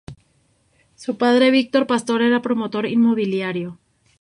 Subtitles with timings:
[0.95, 3.77] Su padre, Víctor Pastor, era promotor inmobiliario.